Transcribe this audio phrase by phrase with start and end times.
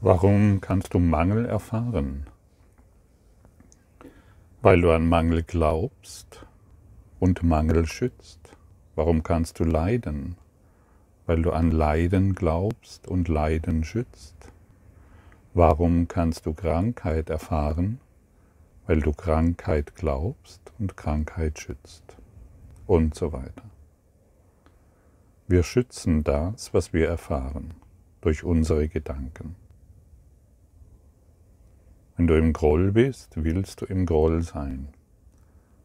[0.00, 2.28] Warum kannst du Mangel erfahren?
[4.62, 6.46] Weil du an Mangel glaubst
[7.18, 8.38] und Mangel schützt.
[8.94, 10.36] Warum kannst du leiden?
[11.26, 14.52] Weil du an Leiden glaubst und Leiden schützt.
[15.52, 17.98] Warum kannst du Krankheit erfahren?
[18.86, 22.04] Weil du Krankheit glaubst und Krankheit schützt.
[22.86, 23.64] Und so weiter.
[25.48, 27.74] Wir schützen das, was wir erfahren,
[28.20, 29.56] durch unsere Gedanken.
[32.18, 34.88] Wenn du im Groll bist, willst du im Groll sein.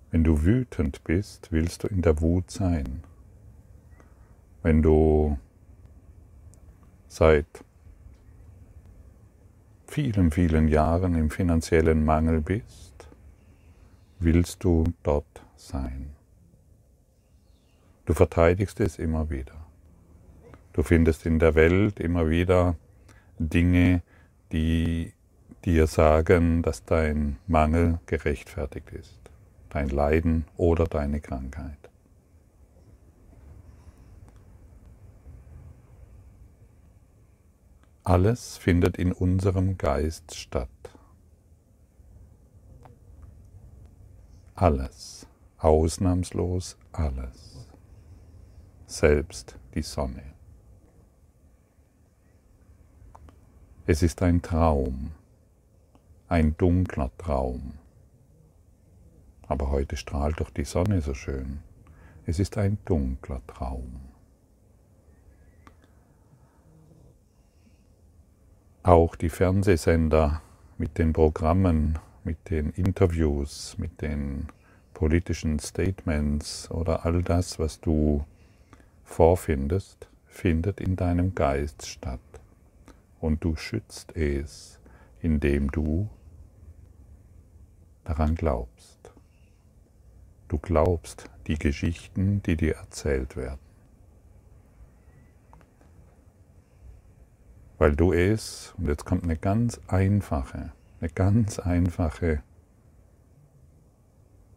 [0.10, 3.04] Wenn du wütend bist, willst du in der Wut sein.
[4.64, 5.38] Wenn du
[7.08, 7.46] seit
[9.86, 13.08] vielen, vielen Jahren im finanziellen Mangel bist,
[14.18, 16.16] willst du dort sein.
[18.06, 19.68] Du verteidigst es immer wieder.
[20.74, 22.76] Du findest in der Welt immer wieder
[23.38, 24.02] Dinge,
[24.52, 25.14] die
[25.66, 29.20] dir sagen, dass dein Mangel gerechtfertigt ist,
[29.70, 31.78] dein Leiden oder deine Krankheit.
[38.04, 40.70] Alles findet in unserem Geist statt.
[44.56, 45.26] Alles,
[45.58, 47.68] ausnahmslos alles,
[48.86, 50.24] selbst die Sonne.
[53.86, 55.12] Es ist ein Traum,
[56.34, 57.74] ein dunkler Traum.
[59.44, 61.60] Aber heute strahlt doch die Sonne so schön.
[62.26, 64.02] Es ist ein dunkler Traum.
[68.82, 70.42] Auch die Fernsehsender
[70.80, 74.48] mit den Programmen, mit den Interviews, mit den
[74.96, 78.26] politischen Statements oder all das, was du
[79.04, 82.20] vorfindest, findet in deinem Geist statt.
[83.20, 84.80] Und du schützt es,
[85.22, 86.10] indem du
[88.04, 89.14] daran glaubst.
[90.48, 93.60] Du glaubst die Geschichten, die dir erzählt werden.
[97.78, 102.44] Weil du es, und jetzt kommt eine ganz einfache, eine ganz einfache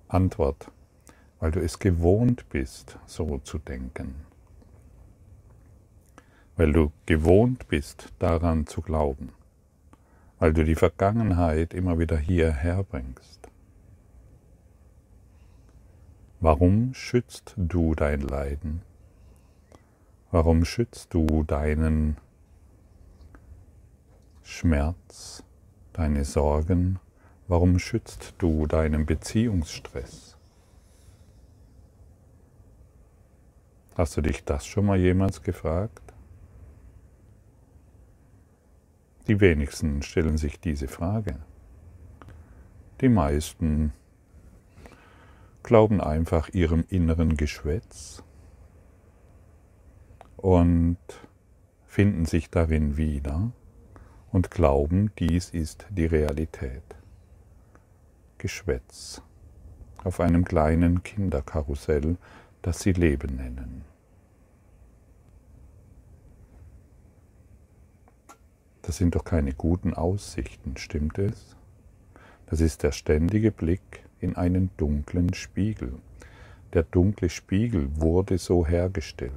[0.08, 0.70] Antwort,
[1.40, 4.14] weil du es gewohnt bist, so zu denken.
[6.56, 9.32] Weil du gewohnt bist, daran zu glauben.
[10.38, 13.35] Weil du die Vergangenheit immer wieder hierher bringst.
[16.40, 18.82] Warum schützt du dein Leiden?
[20.30, 22.18] Warum schützt du deinen
[24.42, 25.42] Schmerz,
[25.94, 26.98] deine Sorgen?
[27.48, 30.36] Warum schützt du deinen Beziehungsstress?
[33.94, 36.12] Hast du dich das schon mal jemals gefragt?
[39.26, 41.38] Die wenigsten stellen sich diese Frage.
[43.00, 43.94] Die meisten
[45.66, 48.22] glauben einfach ihrem inneren Geschwätz
[50.36, 50.96] und
[51.84, 53.50] finden sich darin wieder
[54.30, 56.84] und glauben, dies ist die Realität.
[58.38, 59.22] Geschwätz
[60.04, 62.16] auf einem kleinen Kinderkarussell,
[62.62, 63.84] das sie Leben nennen.
[68.82, 71.56] Das sind doch keine guten Aussichten, stimmt es?
[72.46, 75.94] Das ist der ständige Blick in einen dunklen Spiegel.
[76.72, 79.32] Der dunkle Spiegel wurde so hergestellt.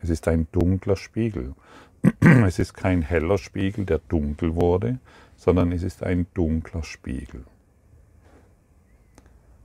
[0.00, 1.54] Es ist ein dunkler Spiegel.
[2.20, 4.98] Es ist kein heller Spiegel, der dunkel wurde,
[5.36, 7.44] sondern es ist ein dunkler Spiegel.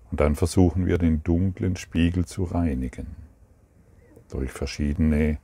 [0.09, 3.07] Und dann versuchen wir den dunklen Spiegel zu reinigen.
[4.29, 5.39] Durch verschiedene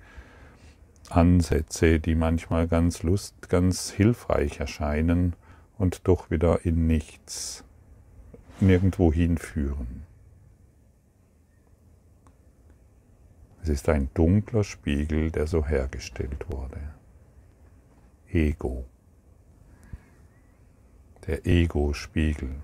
[1.09, 5.35] Ansätze, die manchmal ganz lust, ganz hilfreich erscheinen,
[5.79, 7.63] und doch wieder in nichts,
[8.59, 10.03] nirgendwo hinführen.
[13.63, 16.79] Es ist ein dunkler Spiegel, der so hergestellt wurde.
[18.31, 18.85] Ego.
[21.27, 22.55] Der Ego-Spiegel.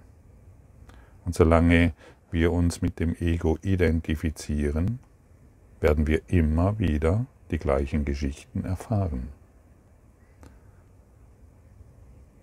[1.25, 1.93] Und solange
[2.31, 4.99] wir uns mit dem Ego identifizieren,
[5.79, 9.29] werden wir immer wieder die gleichen Geschichten erfahren.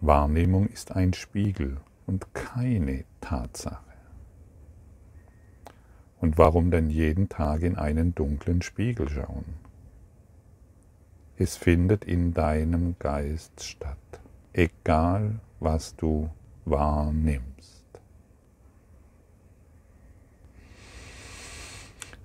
[0.03, 1.77] Wahrnehmung ist ein Spiegel
[2.07, 3.79] und keine Tatsache.
[6.21, 9.45] Und warum denn jeden Tag in einen dunklen Spiegel schauen?
[11.37, 13.97] Es findet in deinem Geist statt,
[14.53, 16.31] egal was du
[16.65, 17.85] wahrnimmst.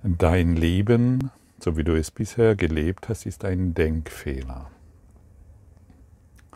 [0.02, 1.30] Dein Leben,
[1.60, 4.68] so wie du es bisher gelebt hast, ist ein Denkfehler.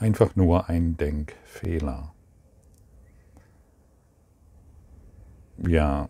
[0.02, 2.12] Einfach nur ein Denkfehler.
[5.58, 6.08] Ja,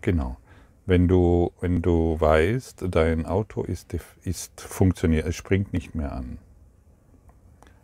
[0.00, 0.36] genau.
[0.84, 3.94] Wenn du, wenn du weißt, dein Auto ist,
[4.24, 6.38] ist funktioniert, es springt nicht mehr an,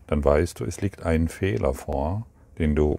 [0.08, 2.26] dann weißt du, es liegt ein Fehler vor,
[2.58, 2.98] den du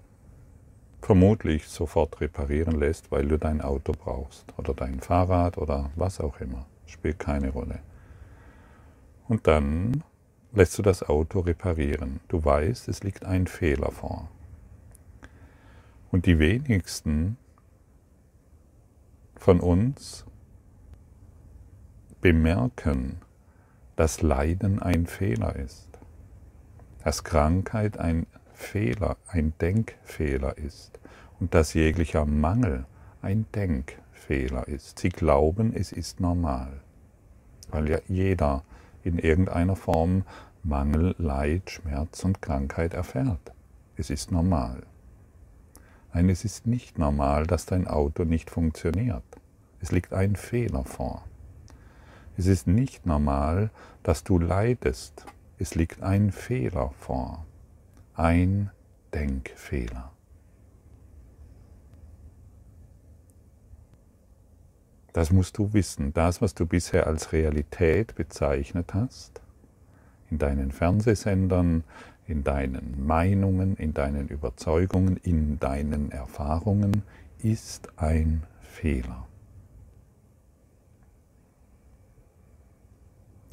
[1.02, 6.40] vermutlich sofort reparieren lässt, weil du dein Auto brauchst oder dein Fahrrad oder was auch
[6.40, 6.66] immer.
[6.86, 7.80] Spielt keine Rolle.
[9.28, 10.04] Und dann
[10.54, 12.20] lässt du das Auto reparieren.
[12.28, 14.30] Du weißt, es liegt ein Fehler vor.
[16.12, 17.38] Und die wenigsten
[19.38, 20.26] von uns
[22.20, 23.22] bemerken,
[23.96, 25.88] dass Leiden ein Fehler ist,
[27.04, 31.00] dass Krankheit ein Fehler, ein Denkfehler ist
[31.40, 32.86] und dass jeglicher Mangel
[33.22, 35.00] ein Denkfehler ist.
[35.00, 36.82] Sie glauben, es ist normal,
[37.70, 38.64] weil ja jeder
[39.04, 40.24] in irgendeiner Form
[40.64, 43.52] Mangel, Leid, Schmerz und Krankheit erfährt.
[43.96, 44.84] Es ist normal.
[46.14, 49.24] Nein, es ist nicht normal, dass dein Auto nicht funktioniert.
[49.80, 51.24] Es liegt ein Fehler vor.
[52.38, 53.72] Es ist nicht normal,
[54.04, 55.26] dass du leidest.
[55.58, 57.46] Es liegt ein Fehler vor.
[58.16, 58.72] Ein
[59.14, 60.12] Denkfehler.
[65.14, 66.14] Das musst du wissen.
[66.14, 69.42] Das, was du bisher als Realität bezeichnet hast,
[70.30, 71.84] in deinen Fernsehsendern,
[72.28, 77.04] in deinen Meinungen, in deinen Überzeugungen, in deinen Erfahrungen,
[77.40, 79.28] ist ein Fehler.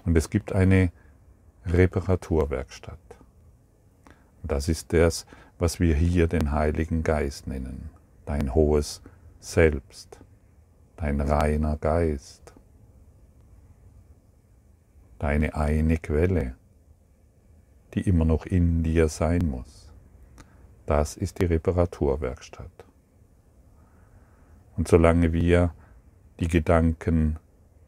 [0.04, 0.93] Und es gibt eine
[1.66, 2.99] Reparaturwerkstatt.
[4.43, 5.26] Das ist das,
[5.58, 7.90] was wir hier den Heiligen Geist nennen,
[8.25, 9.02] dein hohes
[9.40, 10.20] Selbst,
[10.99, 12.53] dein reiner Geist,
[15.19, 16.56] deine eine Quelle,
[17.95, 19.93] die immer noch in dir sein muss.
[20.87, 22.71] Das ist die Reparaturwerkstatt.
[24.77, 25.73] Und solange wir
[26.41, 27.39] die Gedanken,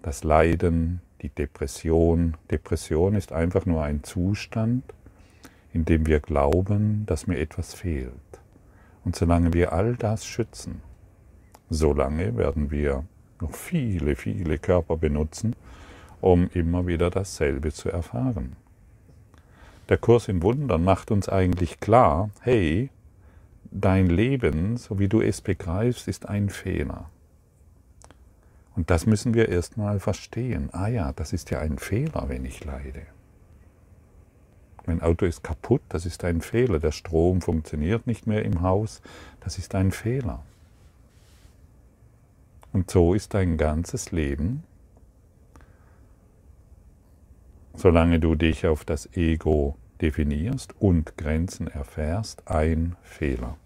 [0.02, 4.84] das Leiden, die Depression, Depression ist einfach nur ein Zustand,
[5.72, 8.12] in dem wir glauben, dass mir etwas fehlt.
[9.04, 10.82] Und solange wir all das schützen,
[11.70, 13.04] solange werden wir
[13.40, 15.56] noch viele, viele Körper benutzen,
[16.20, 18.56] um immer wieder dasselbe zu erfahren.
[19.88, 22.90] Der Kurs in Wundern macht uns eigentlich klar, hey,
[23.70, 27.08] dein Leben, so wie du es begreifst, ist ein Fehler.
[28.76, 30.68] Und das müssen wir erstmal verstehen.
[30.72, 33.02] Ah ja, das ist ja ein Fehler, wenn ich leide.
[34.86, 36.78] Mein Auto ist kaputt, das ist ein Fehler.
[36.78, 39.02] Der Strom funktioniert nicht mehr im Haus,
[39.40, 40.42] das ist ein Fehler.
[42.72, 44.62] Und so ist dein ganzes Leben
[47.80, 53.56] solange du dich auf das Ego definierst und Grenzen erfährst, ein Fehler.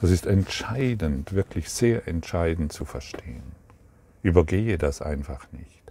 [0.00, 3.42] Das ist entscheidend, wirklich sehr entscheidend zu verstehen.
[4.22, 5.82] Übergehe das einfach nicht.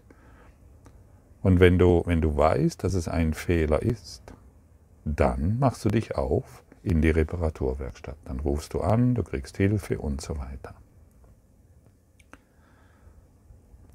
[1.41, 4.23] Und wenn du, wenn du weißt, dass es ein Fehler ist,
[5.05, 8.17] dann machst du dich auf in die Reparaturwerkstatt.
[8.25, 10.73] Dann rufst du an, du kriegst Hilfe und so weiter.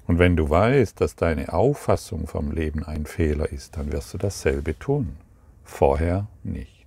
[0.05, 4.17] Und wenn du weißt, dass deine Auffassung vom Leben ein Fehler ist, dann wirst du
[4.17, 5.15] dasselbe tun.
[5.63, 6.85] Vorher nicht.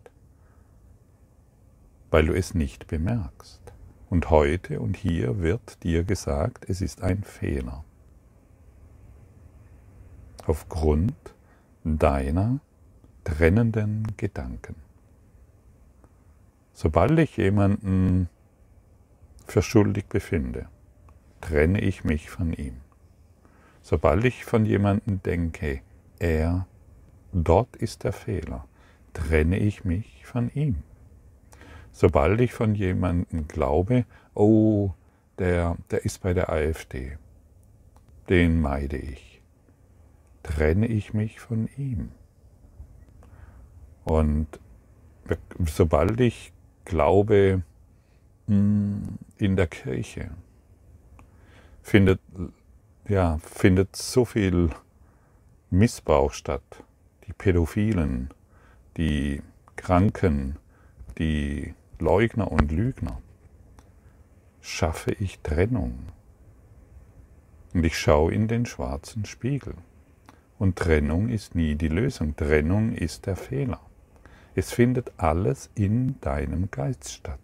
[2.10, 3.62] Weil du es nicht bemerkst.
[4.10, 7.84] Und heute und hier wird dir gesagt, es ist ein Fehler.
[10.46, 11.14] Aufgrund
[11.82, 12.60] deiner
[13.24, 14.76] trennenden Gedanken.
[16.72, 18.28] Sobald ich jemanden
[19.46, 20.68] für schuldig befinde,
[21.40, 22.85] trenne ich mich von ihm.
[23.88, 25.80] Sobald ich von jemandem denke,
[26.18, 26.66] er,
[27.32, 28.66] dort ist der Fehler,
[29.12, 30.82] trenne ich mich von ihm.
[31.92, 34.90] Sobald ich von jemandem glaube, oh,
[35.38, 37.16] der, der ist bei der AfD,
[38.28, 39.40] den meide ich,
[40.42, 42.10] trenne ich mich von ihm.
[44.02, 44.48] Und
[45.64, 46.52] sobald ich
[46.84, 47.62] glaube,
[48.48, 50.32] hm, in der Kirche
[51.82, 52.18] findet
[53.08, 54.70] ja, findet so viel
[55.70, 56.84] Missbrauch statt.
[57.26, 58.30] Die Pädophilen,
[58.96, 59.42] die
[59.76, 60.56] Kranken,
[61.18, 63.20] die Leugner und Lügner.
[64.60, 65.98] Schaffe ich Trennung.
[67.74, 69.74] Und ich schaue in den schwarzen Spiegel.
[70.58, 72.36] Und Trennung ist nie die Lösung.
[72.36, 73.80] Trennung ist der Fehler.
[74.54, 77.38] Es findet alles in deinem Geist statt.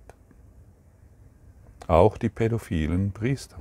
[1.86, 3.58] Auch die pädophilen Priester.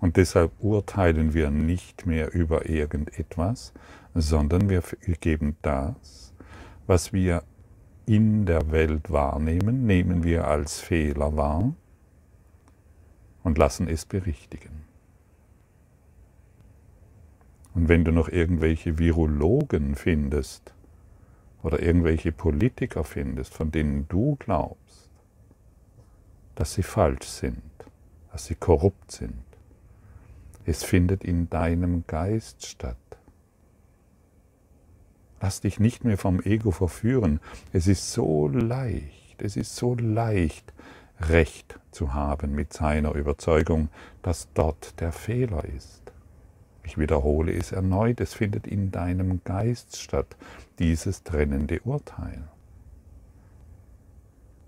[0.00, 3.72] Und deshalb urteilen wir nicht mehr über irgendetwas,
[4.14, 4.82] sondern wir
[5.20, 6.32] geben das,
[6.86, 7.42] was wir
[8.06, 11.74] in der Welt wahrnehmen, nehmen wir als Fehler wahr
[13.42, 14.84] und lassen es berichtigen.
[17.74, 20.72] Und wenn du noch irgendwelche Virologen findest
[21.62, 25.10] oder irgendwelche Politiker findest, von denen du glaubst,
[26.54, 27.62] dass sie falsch sind,
[28.32, 29.47] dass sie korrupt sind,
[30.68, 32.96] es findet in deinem Geist statt.
[35.40, 37.40] Lass dich nicht mehr vom Ego verführen.
[37.72, 40.72] Es ist so leicht, es ist so leicht,
[41.20, 43.88] Recht zu haben mit seiner Überzeugung,
[44.22, 46.02] dass dort der Fehler ist.
[46.84, 50.36] Ich wiederhole es erneut, es findet in deinem Geist statt,
[50.78, 52.44] dieses trennende Urteil.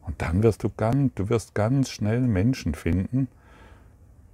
[0.03, 3.29] Und dann wirst du ganz, du wirst ganz schnell Menschen finden,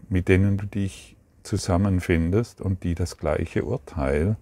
[0.08, 1.15] mit denen du dich
[1.46, 4.36] zusammenfindest und die das gleiche Urteil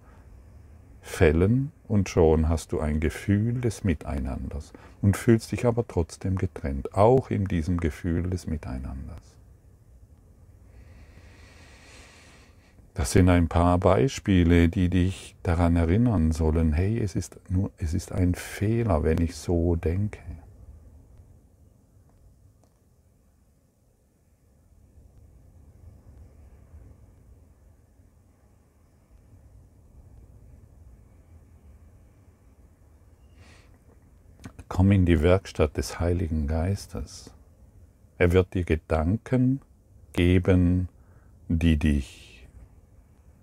[1.01, 6.93] fällen und schon hast du ein Gefühl des Miteinanders und fühlst dich aber trotzdem getrennt,
[6.95, 9.35] auch in diesem Gefühl des Miteinanders.
[12.95, 17.93] Das sind ein paar Beispiele, die dich daran erinnern sollen, hey, es ist, nur, es
[17.93, 20.19] ist ein Fehler, wenn ich so denke.
[34.67, 37.31] Komm in die Werkstatt des Heiligen Geistes.
[38.17, 39.61] Er wird dir Gedanken
[40.13, 40.89] geben,
[41.47, 42.47] die dich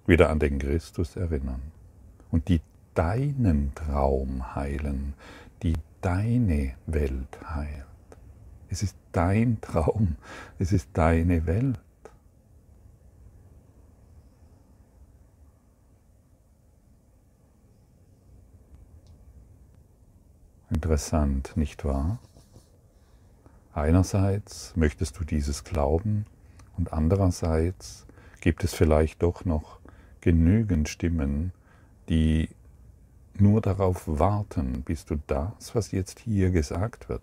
[0.04, 1.62] wieder an den Christus erinnern
[2.32, 2.60] und die
[2.94, 5.14] deinen Traum heilen,
[5.62, 7.86] die deine Welt heilt.
[8.68, 10.16] Es ist dein Traum,
[10.58, 11.78] es ist deine Welt.
[20.74, 22.18] Interessant, nicht wahr?
[23.74, 26.24] Einerseits möchtest du dieses glauben
[26.78, 28.06] und andererseits
[28.40, 29.80] gibt es vielleicht doch noch
[30.22, 31.52] genügend Stimmen,
[32.08, 32.48] die
[33.34, 37.22] nur darauf warten, bis du das, was jetzt hier gesagt wird,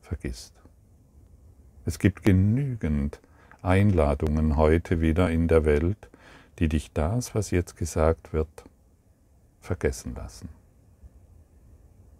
[0.00, 0.54] vergisst.
[1.84, 3.20] Es gibt genügend
[3.60, 6.08] Einladungen heute wieder in der Welt,
[6.58, 8.64] die dich das, was jetzt gesagt wird,
[9.60, 10.48] vergessen lassen.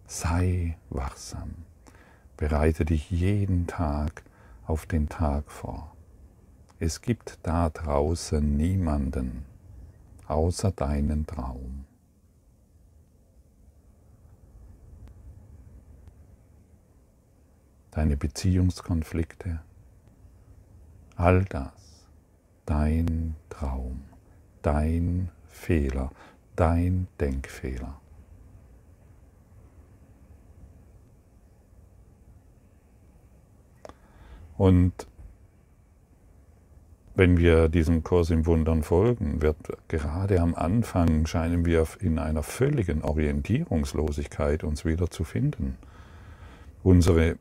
[0.07, 1.55] Sei wachsam.
[2.37, 4.23] Bereite dich jeden Tag
[4.65, 5.95] auf den Tag vor.
[6.79, 9.45] Es gibt da draußen niemanden
[10.27, 11.85] außer deinen Traum.
[17.91, 19.61] Deine Beziehungskonflikte,
[21.15, 22.05] all das,
[22.65, 24.01] dein Traum,
[24.61, 26.11] dein Fehler,
[26.57, 28.01] dein Denkfehler.
[34.57, 35.07] Und
[37.15, 39.57] wenn wir diesem Kurs im Wundern folgen, wird
[39.87, 45.77] gerade am Anfang scheinen wir in einer völligen Orientierungslosigkeit uns wieder zu finden.
[46.83, 47.37] Unsere,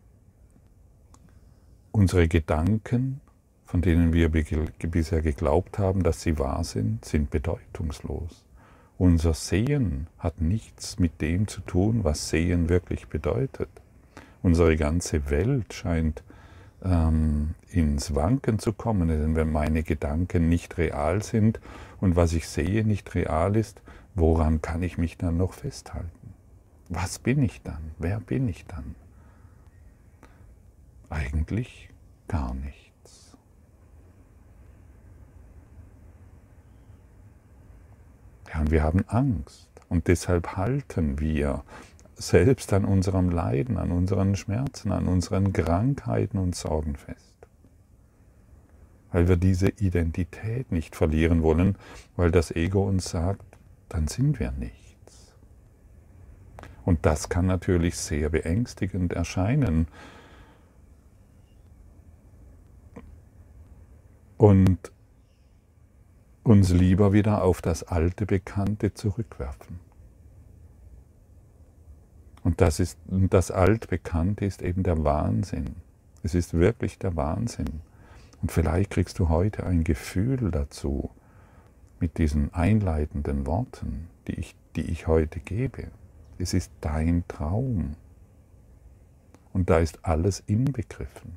[1.90, 3.20] unsere Gedanken,
[3.66, 8.44] von denen wir bisher geglaubt haben, dass sie wahr sind, sind bedeutungslos.
[8.96, 13.68] Unser Sehen hat nichts mit dem zu tun, was Sehen wirklich bedeutet.
[14.40, 16.22] Unsere ganze Welt scheint
[16.84, 19.08] ähm, ins Wanken zu kommen.
[19.08, 21.60] Denn wenn meine Gedanken nicht real sind
[22.00, 23.80] und was ich sehe nicht real ist,
[24.14, 26.34] woran kann ich mich dann noch festhalten?
[26.88, 27.92] Was bin ich dann?
[27.98, 28.94] Wer bin ich dann?
[31.08, 31.90] Eigentlich
[32.28, 33.36] gar nichts.
[38.52, 41.64] Ja, und wir haben Angst und deshalb halten wir
[42.16, 47.20] selbst an unserem Leiden, an unseren Schmerzen, an unseren Krankheiten und Sorgen fest.
[49.12, 51.76] Weil wir diese Identität nicht verlieren wollen,
[52.16, 55.34] weil das Ego uns sagt, dann sind wir nichts.
[56.84, 59.88] Und das kann natürlich sehr beängstigend erscheinen.
[64.36, 64.92] Und
[66.42, 69.83] uns lieber wieder auf das alte Bekannte zurückwerfen.
[72.44, 75.76] Und das, ist, das Altbekannte ist eben der Wahnsinn.
[76.22, 77.80] Es ist wirklich der Wahnsinn.
[78.42, 81.10] Und vielleicht kriegst du heute ein Gefühl dazu
[82.00, 85.88] mit diesen einleitenden Worten, die ich, die ich heute gebe.
[86.38, 87.96] Es ist dein Traum.
[89.54, 91.32] Und da ist alles inbegriffen.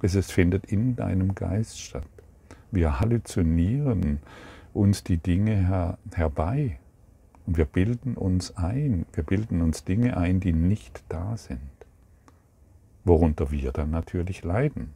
[0.00, 2.08] Es findet in deinem Geist statt.
[2.70, 4.20] Wir halluzinieren
[4.72, 6.78] uns die Dinge her herbei
[7.46, 11.60] und wir bilden uns ein, wir bilden uns Dinge ein, die nicht da sind,
[13.04, 14.94] worunter wir dann natürlich leiden.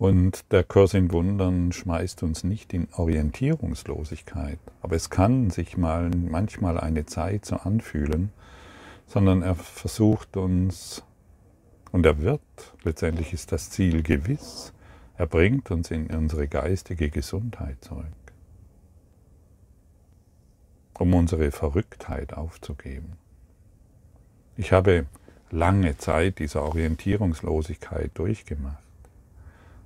[0.00, 6.08] Und der Kurs in Wundern schmeißt uns nicht in Orientierungslosigkeit, aber es kann sich mal
[6.08, 8.30] manchmal eine Zeit so anfühlen,
[9.06, 11.02] sondern er versucht uns,
[11.92, 12.40] und er wird,
[12.82, 14.72] letztendlich ist das Ziel gewiss,
[15.20, 18.06] er bringt uns in unsere geistige Gesundheit zurück,
[20.98, 23.18] um unsere Verrücktheit aufzugeben.
[24.56, 25.04] Ich habe
[25.50, 28.78] lange Zeit dieser Orientierungslosigkeit durchgemacht.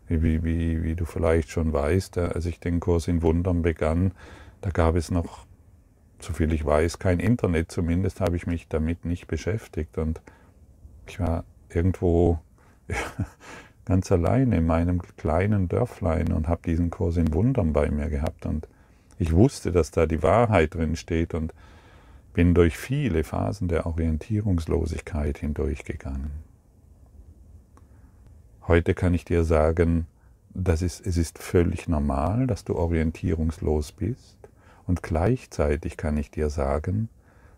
[0.07, 4.13] Wie, wie, wie du vielleicht schon weißt, als ich den Kurs in Wundern begann,
[4.61, 5.47] da gab es noch,
[6.21, 10.21] soviel ich weiß, kein Internet, zumindest habe ich mich damit nicht beschäftigt und
[11.09, 12.39] ich war irgendwo
[13.85, 18.47] ganz alleine in meinem kleinen Dörflein und habe diesen Kurs in Wundern bei mir gehabt
[18.47, 18.69] und
[19.19, 21.55] ich wusste, dass da die Wahrheit drin steht und
[22.33, 26.33] bin durch viele Phasen der Orientierungslosigkeit hindurchgegangen.
[28.67, 30.07] Heute kann ich dir sagen,
[30.53, 34.37] das ist, es ist völlig normal, dass du orientierungslos bist
[34.87, 37.09] und gleichzeitig kann ich dir sagen,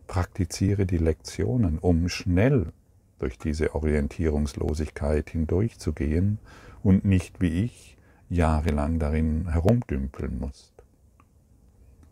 [0.06, 2.73] praktiziere die Lektionen, um schnell
[3.18, 6.38] durch diese Orientierungslosigkeit hindurchzugehen
[6.82, 7.96] und nicht wie ich
[8.28, 10.73] jahrelang darin herumdümpeln musst.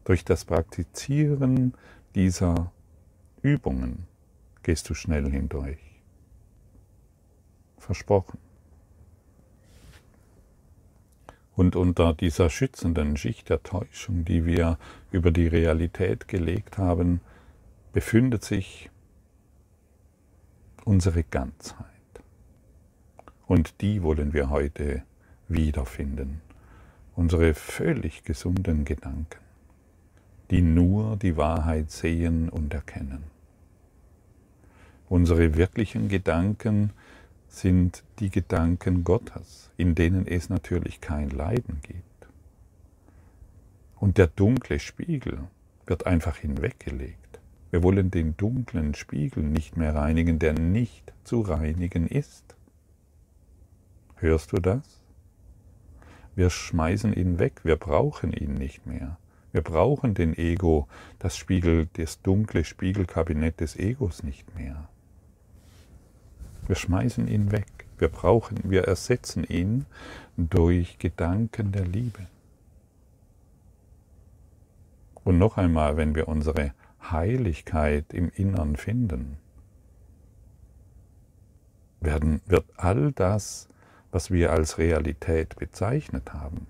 [0.05, 1.75] Durch das Praktizieren
[2.15, 2.73] dieser
[3.43, 4.07] Übungen
[4.63, 5.79] gehst du schnell hindurch.
[7.79, 8.39] Versprochen.
[11.57, 14.79] Und unter dieser schützenden Schicht der Täuschung, die wir
[15.13, 17.21] über die Realität gelegt haben,
[17.93, 18.91] befindet sich
[20.85, 21.89] unsere Ganzheit.
[23.47, 25.03] Und die wollen wir heute
[25.49, 26.41] wiederfinden.
[27.17, 29.41] Unsere völlig gesunden Gedanken,
[30.51, 33.25] die nur die Wahrheit sehen und erkennen.
[35.09, 36.91] Unsere wirklichen Gedanken
[37.49, 42.05] sind die Gedanken Gottes, in denen es natürlich kein Leiden gibt.
[43.97, 45.39] Und der dunkle Spiegel
[45.87, 47.24] wird einfach hinweggelegt.
[47.75, 52.55] Wir wollen den dunklen Spiegel nicht mehr reinigen, der nicht zu reinigen ist.
[54.15, 55.03] Hörst du das?
[56.37, 59.19] Wir schmeißen ihn weg, wir brauchen ihn nicht mehr.
[59.51, 60.87] Wir brauchen den Ego,
[61.19, 64.89] das Spiegel, das dunkle Spiegelkabinett des Egos nicht mehr.
[66.69, 67.67] Wir schmeißen ihn weg.
[67.99, 69.85] Wir brauchen, wir ersetzen ihn
[70.37, 72.29] durch Gedanken der Liebe.
[75.25, 76.73] Und noch einmal, wenn wir unsere
[77.11, 79.39] Heiligkeit im Innern finden,
[82.01, 83.69] werden, wird all das,
[84.11, 86.67] was wir als Realität bezeichnet haben,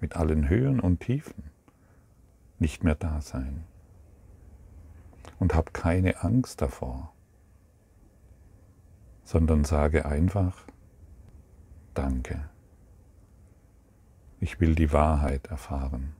[0.00, 1.44] mit allen Höhen und Tiefen,
[2.58, 3.64] nicht mehr da sein.
[5.38, 7.12] Und hab keine Angst davor
[9.26, 10.64] sondern sage einfach
[11.94, 12.48] Danke.
[14.38, 16.14] Ich will die Wahrheit erfahren.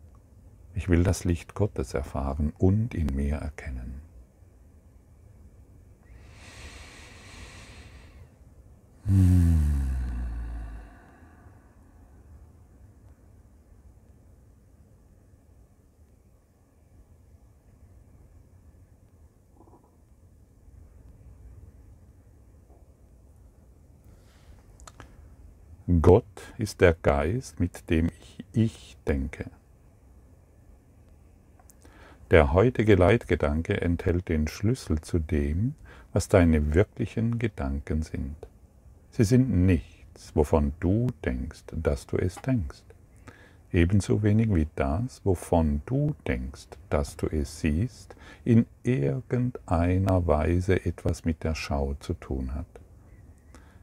[0.77, 4.03] Ich will das Licht Gottes erfahren und in mir erkennen.
[9.07, 9.87] Hmm.
[26.03, 26.25] Gott
[26.59, 29.51] ist der Geist, mit dem ich, ich denke.
[32.33, 35.75] Der heutige Leitgedanke enthält den Schlüssel zu dem,
[36.13, 38.35] was deine wirklichen Gedanken sind.
[39.13, 42.83] Sie sind nichts, wovon du denkst, dass du es denkst.
[43.73, 51.25] Ebenso wenig wie das, wovon du denkst, dass du es siehst, in irgendeiner Weise etwas
[51.25, 52.67] mit der Schau zu tun hat.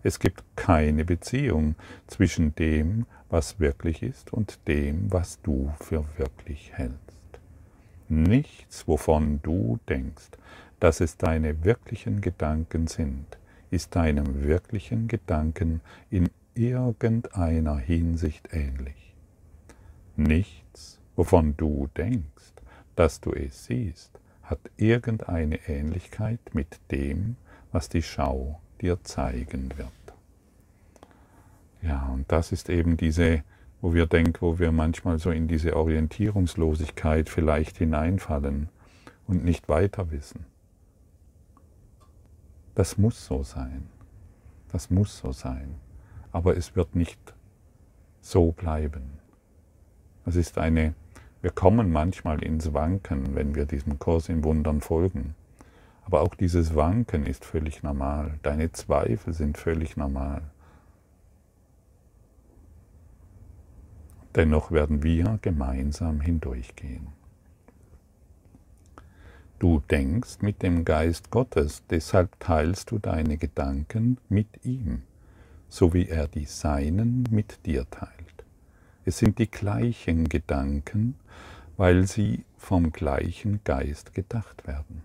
[0.04, 1.76] Es gibt keine Beziehung
[2.08, 7.13] zwischen dem, was wirklich ist, und dem, was du für wirklich hältst.
[8.10, 10.32] Nichts, wovon du denkst,
[10.80, 13.38] dass es deine wirklichen Gedanken sind,
[13.72, 19.16] ist deinem wirklichen Gedanken in irgendeiner Hinsicht ähnlich.
[20.16, 22.54] Nichts, wovon du denkst,
[22.96, 27.38] dass du es siehst, hat irgendeine Ähnlichkeit mit dem,
[27.72, 29.90] was die Schau dir zeigen wird.
[31.82, 33.44] Ja, und das ist eben diese,
[33.84, 38.70] wo wir denken, wo wir manchmal so in diese Orientierungslosigkeit vielleicht hineinfallen
[39.28, 40.46] und nicht weiter wissen.
[42.76, 43.90] Das muss so sein.
[44.72, 45.76] Das muss so sein.
[46.32, 47.20] Aber es wird nicht
[48.22, 49.20] so bleiben.
[50.26, 50.94] Es ist eine,
[51.42, 55.36] wir kommen manchmal ins Wanken, wenn wir diesem Kurs in Wundern folgen.
[56.06, 58.40] Aber auch dieses Wanken ist völlig normal.
[58.44, 60.53] Deine Zweifel sind völlig normal.
[64.36, 67.08] Dennoch werden wir gemeinsam hindurchgehen.
[69.60, 75.04] Du denkst mit dem Geist Gottes, deshalb teilst du deine Gedanken mit ihm,
[75.70, 78.44] so wie er die seinen mit dir teilt.
[79.06, 81.16] Es sind die gleichen Gedanken,
[81.78, 85.04] weil sie vom gleichen Geist gedacht werden.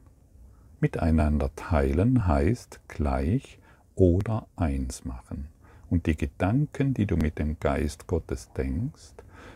[0.81, 3.59] Miteinander teilen heißt gleich
[3.95, 5.49] oder eins machen.
[5.91, 9.15] Und die Gedanken, die du mit dem Geist Gottes denkst,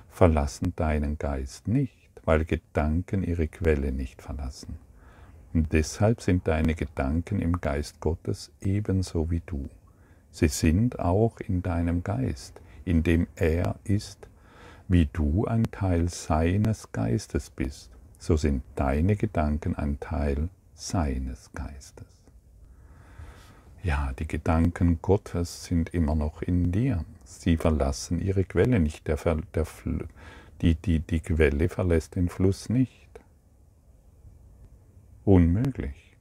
[0.09, 4.77] verlassen deinen Geist nicht, weil Gedanken ihre Quelle nicht verlassen.
[5.53, 9.69] Und deshalb sind deine Gedanken im Geist Gottes ebenso wie du.
[10.31, 14.29] Sie sind auch in deinem Geist, in dem er ist,
[14.89, 22.12] wie du ein Teil seines Geistes bist, so sind deine Gedanken ein Teil seines Geistes.
[23.83, 27.05] Ja, die Gedanken Gottes sind immer noch in dir.
[27.25, 29.09] Sie verlassen ihre Quelle nicht.
[29.09, 29.17] Der,
[29.55, 29.67] der,
[30.61, 33.09] die, die, die Quelle verlässt den Fluss nicht.
[35.25, 36.17] Unmöglich.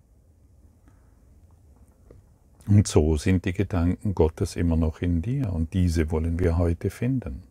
[2.67, 6.89] Und so sind die Gedanken Gottes immer noch in dir und diese wollen wir heute
[6.89, 7.43] finden.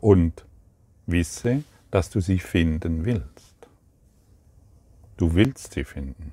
[0.00, 0.44] Und
[1.06, 3.68] wisse, dass du sie finden willst.
[5.16, 6.32] Du willst sie finden.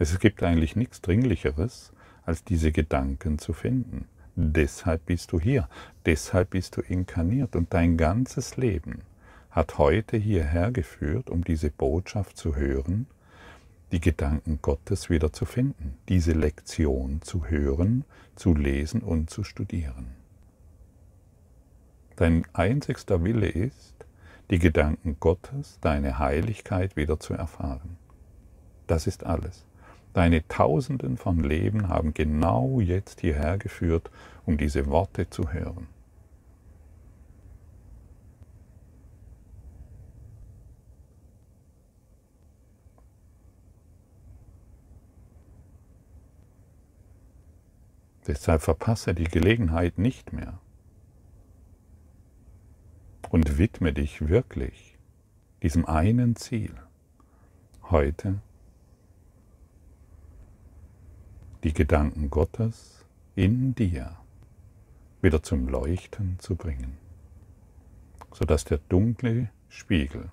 [0.00, 1.92] Es gibt eigentlich nichts Dringlicheres,
[2.24, 4.06] als diese Gedanken zu finden.
[4.34, 5.68] Deshalb bist du hier,
[6.06, 9.02] deshalb bist du inkarniert und dein ganzes Leben
[9.50, 13.08] hat heute hierher geführt, um diese Botschaft zu hören,
[13.92, 20.12] die Gedanken Gottes wieder zu finden, diese Lektion zu hören, zu lesen und zu studieren.
[22.16, 24.06] Dein einzigster Wille ist,
[24.48, 27.98] die Gedanken Gottes, deine Heiligkeit wieder zu erfahren.
[28.86, 29.66] Das ist alles.
[30.12, 34.10] Deine Tausenden von Leben haben genau jetzt hierher geführt,
[34.44, 35.86] um diese Worte zu hören.
[48.26, 50.60] Deshalb verpasse die Gelegenheit nicht mehr
[53.30, 54.98] und widme dich wirklich
[55.62, 56.74] diesem einen Ziel,
[57.90, 58.40] heute
[61.62, 64.16] die Gedanken Gottes in dir
[65.20, 66.96] wieder zum Leuchten zu bringen,
[68.32, 70.30] sodass der dunkle Spiegel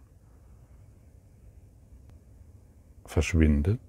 [3.05, 3.79] verschwindet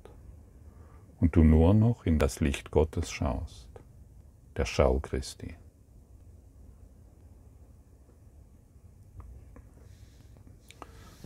[1.20, 3.68] und du nur noch in das Licht Gottes schaust,
[4.56, 5.54] der Schau Christi.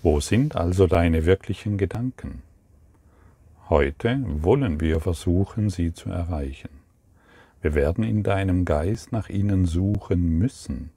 [0.03, 2.43] Wo sind also deine wirklichen Gedanken?
[3.73, 6.69] Heute wollen wir versuchen, sie zu erreichen.
[7.63, 10.91] Wir werden in deinem Geist nach ihnen suchen müssen,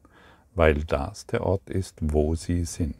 [0.55, 2.97] weil das der Ort ist, wo sie sind.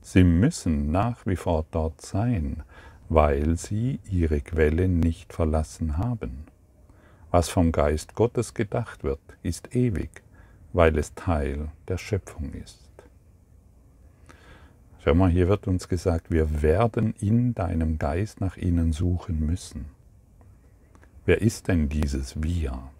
[0.00, 2.62] Sie müssen nach wie vor dort sein,
[3.10, 6.46] weil sie ihre Quelle nicht verlassen haben.
[7.30, 10.22] Was vom Geist Gottes gedacht wird, ist ewig,
[10.72, 12.89] weil es Teil der Schöpfung ist.
[15.02, 19.86] Schau mal, hier wird uns gesagt, wir werden in deinem Geist nach ihnen suchen müssen.
[21.24, 22.90] Wer ist denn dieses Wir?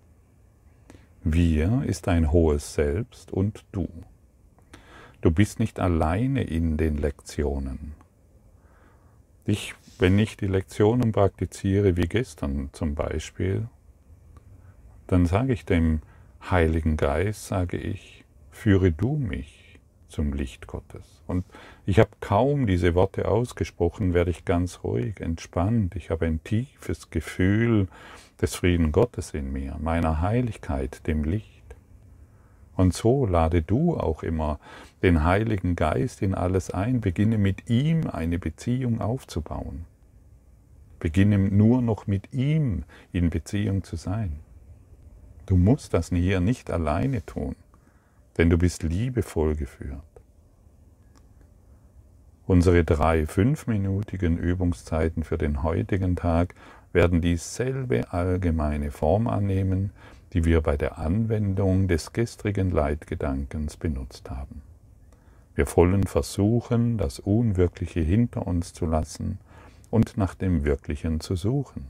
[1.23, 3.87] Wir ist ein hohes Selbst und du.
[5.21, 7.93] Du bist nicht alleine in den Lektionen.
[9.45, 13.69] Ich, wenn ich die Lektionen praktiziere, wie gestern zum Beispiel,
[15.07, 16.01] dann sage ich dem
[16.51, 19.60] Heiligen Geist, sage ich, führe du mich
[20.11, 21.23] zum Licht Gottes.
[21.27, 21.45] Und
[21.87, 25.97] ich habe kaum diese Worte ausgesprochen, werde ich ganz ruhig, entspannt.
[25.97, 27.89] Ich habe ein tiefes Gefühl
[28.41, 31.47] des Frieden Gottes in mir, meiner Heiligkeit, dem Licht.
[32.77, 34.59] Und so lade du auch immer
[35.03, 39.85] den Heiligen Geist in alles ein, beginne mit ihm eine Beziehung aufzubauen.
[40.99, 44.41] Beginne nur noch mit ihm in Beziehung zu sein.
[45.47, 47.57] Du musst das hier nicht alleine tun
[48.41, 50.01] denn du bist liebevoll geführt.
[52.47, 56.55] Unsere drei fünfminütigen Übungszeiten für den heutigen Tag
[56.95, 59.91] werden dieselbe allgemeine Form annehmen,
[60.33, 64.63] die wir bei der Anwendung des gestrigen Leitgedankens benutzt haben.
[65.55, 69.39] Wir wollen versuchen, das Unwirkliche hinter uns zu lassen
[69.91, 71.89] und nach dem Wirklichen zu suchen.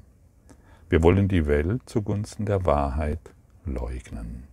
[0.88, 3.20] Wir wollen die Welt zugunsten der Wahrheit
[3.64, 4.50] leugnen.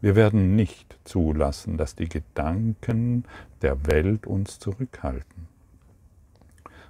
[0.00, 3.24] Wir werden nicht zulassen, dass die Gedanken
[3.62, 5.48] der Welt uns zurückhalten.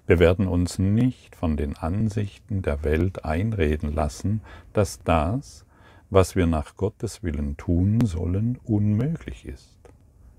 [0.07, 4.41] Wir werden uns nicht von den Ansichten der Welt einreden lassen,
[4.73, 5.65] dass das,
[6.11, 9.77] was wir nach Gottes Willen tun sollen, unmöglich ist.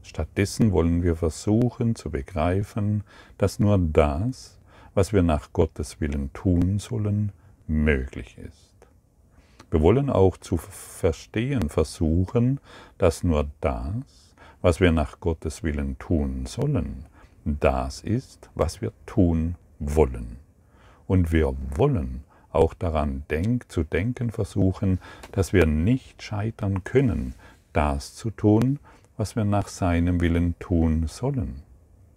[0.01, 3.03] Stattdessen wollen wir versuchen zu begreifen,
[3.37, 4.59] dass nur das,
[4.93, 7.31] was wir nach Gottes Willen tun sollen,
[7.67, 8.68] möglich ist.
[9.71, 12.59] Wir wollen auch zu verstehen versuchen,
[12.97, 17.05] dass nur das, was wir nach Gottes Willen tun sollen,
[17.45, 20.37] das ist, was wir tun wollen.
[21.05, 24.99] Und wir wollen auch daran denk, zu denken versuchen,
[25.33, 27.35] dass wir nicht scheitern können,
[27.71, 28.79] das zu tun,
[29.17, 31.61] was wir nach seinem Willen tun sollen.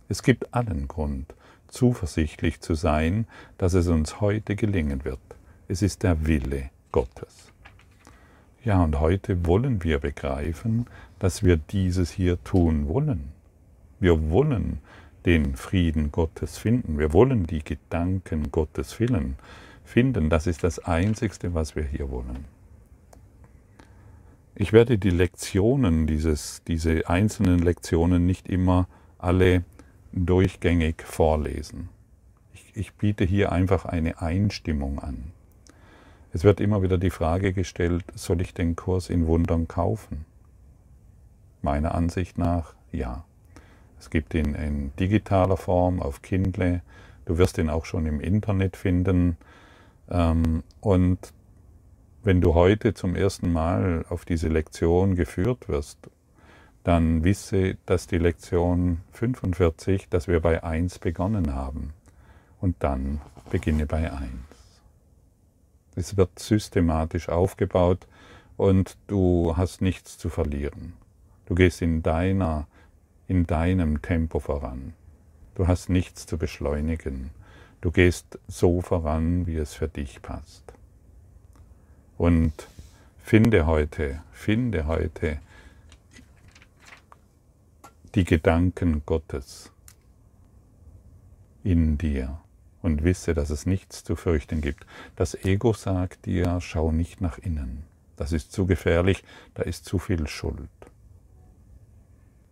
[0.09, 1.35] Es gibt allen Grund,
[1.69, 3.27] zuversichtlich zu sein,
[3.59, 5.21] dass es uns heute gelingen wird.
[5.69, 7.51] Es ist der Wille Gottes.
[8.65, 10.87] Ja, und heute wollen wir begreifen,
[11.19, 13.33] dass wir dieses hier tun wollen.
[13.99, 14.79] Wir wollen
[15.25, 16.99] den Frieden Gottes finden.
[16.99, 19.37] Wir wollen die Gedanken Gottes finden.
[20.31, 22.45] Das ist das Einzigste, was wir hier wollen.
[24.55, 28.87] Ich werde die Lektionen, dieses, diese einzelnen Lektionen nicht immer
[29.19, 29.65] alle
[30.13, 31.89] durchgängig vorlesen.
[32.53, 35.33] Ich, ich biete hier einfach eine Einstimmung an.
[36.35, 40.25] Es wird immer wieder die Frage gestellt, soll ich den Kurs in Wundern kaufen?
[41.61, 43.25] Meiner Ansicht nach ja.
[43.99, 46.81] Es gibt ihn in digitaler Form auf Kindle.
[47.27, 49.37] Du wirst ihn auch schon im Internet finden.
[50.11, 51.19] Ähm, und
[52.25, 55.99] wenn du heute zum ersten Mal auf diese Lektion geführt wirst,
[56.83, 61.93] dann wisse, dass die Lektion 45, dass wir bei 1 begonnen haben.
[62.61, 64.52] Und dann beginne bei 1.
[65.95, 68.07] Es wird systematisch aufgebaut
[68.57, 70.95] und du hast nichts zu verlieren.
[71.47, 72.67] Du gehst in deiner,
[73.29, 74.95] in deinem Tempo voran.
[75.55, 77.31] Du hast nichts zu beschleunigen.
[77.81, 80.73] Du gehst so voran, wie es für dich passt.
[82.17, 82.69] Und
[83.23, 85.41] finde heute, finde heute
[88.15, 89.71] die Gedanken Gottes
[91.65, 92.42] in dir
[92.83, 94.87] und wisse, dass es nichts zu fürchten gibt.
[95.17, 97.85] Das Ego sagt dir, schau nicht nach innen.
[98.17, 100.69] Das ist zu gefährlich, da ist zu viel Schuld.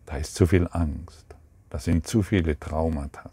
[0.06, 1.26] Da ist zu viel Angst.
[1.68, 3.30] Da sind zu viele Traumata.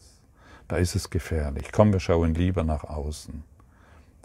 [0.68, 1.72] Da ist es gefährlich.
[1.72, 3.44] Komm, wir schauen lieber nach außen.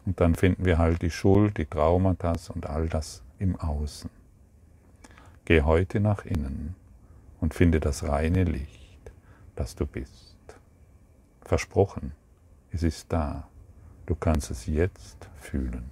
[0.04, 4.10] Und dann finden wir halt die Schuld, die Traumata und all das im Außen.
[5.44, 6.74] Geh heute nach innen
[7.40, 9.12] und finde das reine Licht,
[9.56, 10.36] das du bist.
[11.42, 12.12] Versprochen.
[12.74, 13.48] Es ist da.
[14.06, 15.91] Du kannst es jetzt fühlen.